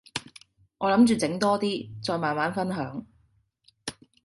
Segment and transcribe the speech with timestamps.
[0.79, 3.05] 我諗住整多啲，再慢慢分享